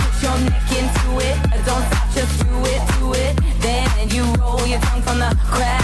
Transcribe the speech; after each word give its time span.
put 0.00 0.22
your 0.22 0.38
neck 0.50 0.70
into 0.78 1.10
it. 1.28 1.36
Don't 1.66 1.84
stop, 1.88 2.06
just 2.14 2.34
do 2.42 2.56
it, 2.72 2.82
do 2.98 3.12
it. 3.14 3.32
Then 3.60 4.08
you 4.10 4.24
roll 4.40 4.66
your 4.66 4.80
tongue 4.80 5.02
from 5.02 5.18
the 5.18 5.36
crack. 5.44 5.83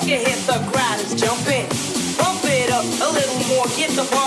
your 0.06 0.18
hip, 0.18 0.38
the 0.46 0.58
ground 0.70 1.00
is 1.00 1.14
jumping. 1.20 1.66
Bump 2.16 2.40
it 2.44 2.70
up 2.70 2.84
a 2.84 3.08
little 3.12 3.40
more, 3.48 3.66
get 3.76 3.90
the 3.90 4.06
ball. 4.12 4.25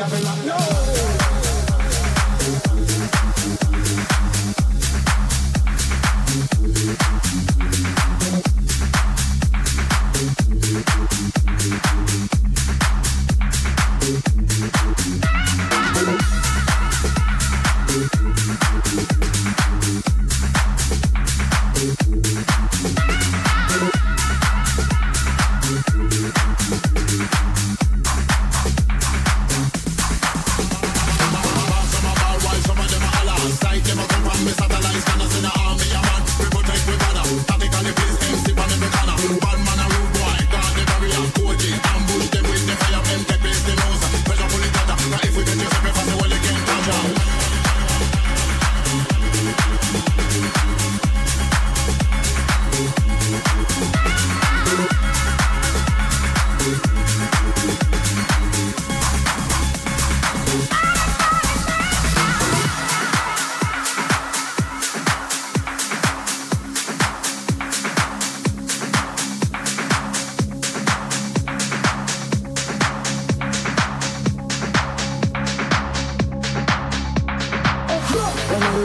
I've 0.00 0.10
been. 0.10 0.45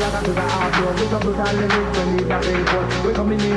like 0.01 0.25
to 0.25 0.31
the 0.33 0.41
hard 0.41 0.73
road 0.81 0.95
We 0.97 1.05
come 1.13 1.25
we 1.29 1.33
don't 1.37 2.09
need 2.15 2.31
a 2.31 2.37
report 2.41 2.87
We 3.05 3.13
come 3.13 3.31
in 3.31 3.37
the 3.37 3.49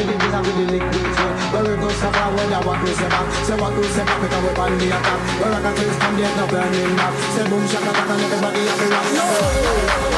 kids 0.00 0.34
and 0.34 0.46
the 0.46 0.64
liquid 0.72 1.08
flow 1.16 1.32
Where 1.52 1.64
we 1.68 1.74
go 1.82 1.88
so 1.90 2.08
far, 2.10 2.32
where 2.32 2.48
the 2.48 2.58
walk 2.64 2.80
we 2.82 2.92
say 2.96 3.08
back. 3.08 3.28
Say 3.44 3.56
walk 3.60 3.76
we 3.76 3.84
say 3.92 4.04
back, 4.04 4.22
we 4.22 4.28
come 4.28 4.46
up 4.48 4.58
on 4.58 4.78
the 4.78 4.88
attack. 4.88 5.20
Where 5.40 5.52
I 5.52 5.60
can 5.60 5.74
twist 5.76 5.96
stand 6.00 6.18
there's 6.18 6.36
no 6.36 6.44
burning 6.48 6.96
back 6.96 7.12
Say 7.36 7.44
boom, 7.48 7.64
shaka, 7.68 7.92
back 7.92 8.08
and 8.08 8.20
everybody 8.24 8.60
have 8.64 8.78
to 8.80 8.86
rock 8.88 9.08
No! 9.12 10.13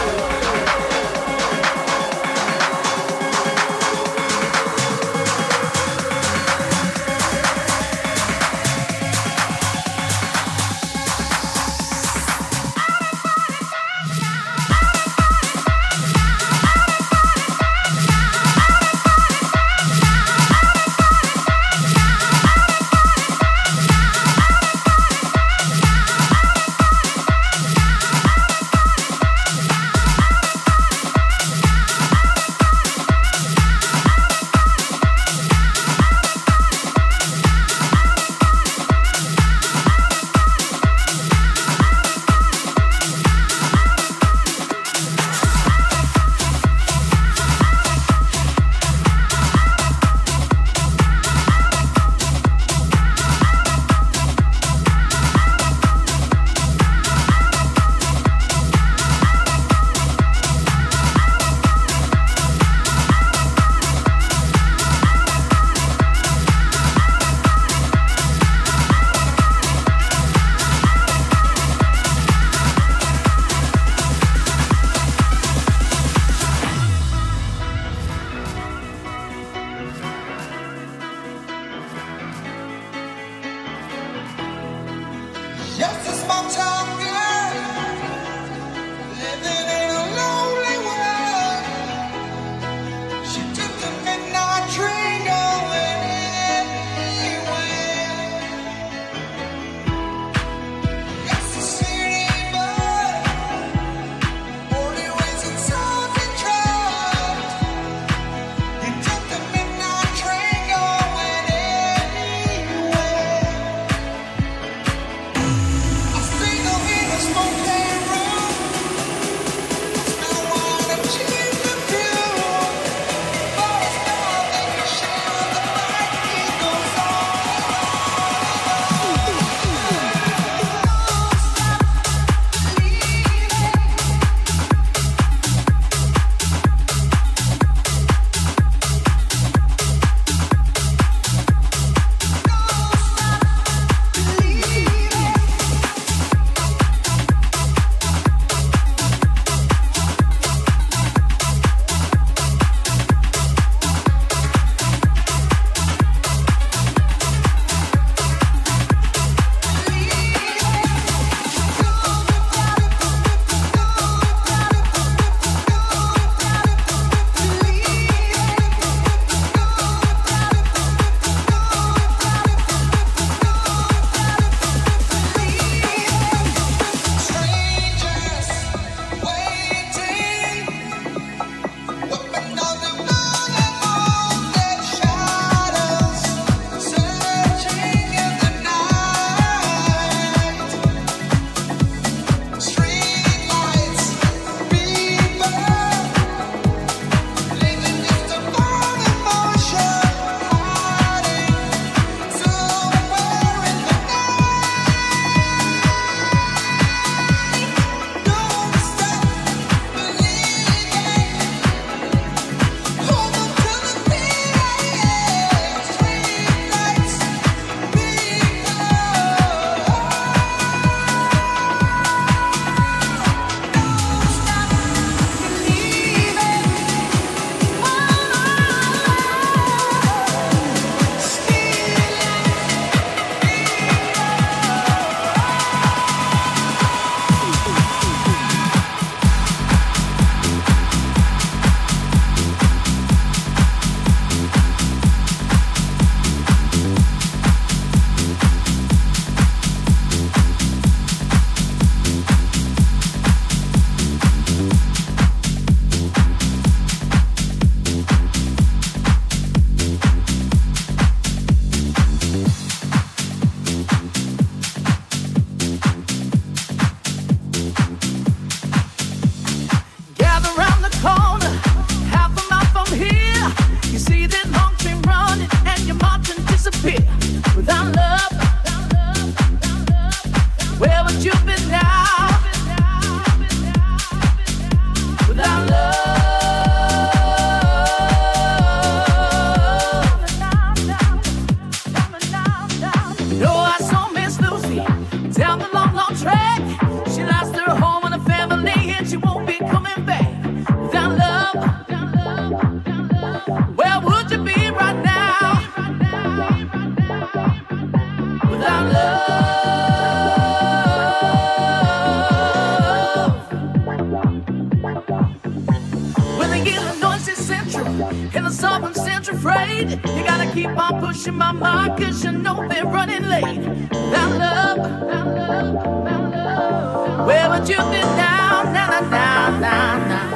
You 320.16 320.24
gotta 320.24 320.50
keep 320.52 320.68
on 320.68 321.00
pushing 321.00 321.34
my 321.34 321.52
mark, 321.52 321.98
cause 321.98 322.24
you 322.24 322.32
know 322.32 322.66
they're 322.68 322.86
running 322.86 323.28
late. 323.28 323.62
That 323.90 324.30
love, 324.38 324.76
that 324.76 325.26
love, 325.26 326.04
that 326.04 326.30
love. 326.32 327.26
Where 327.26 327.50
would 327.50 327.68
you 327.68 327.76
be 327.76 328.00
now, 328.16 328.62
now, 328.72 329.00
now, 329.00 329.58
now, 329.60 330.08
now, 330.08 330.35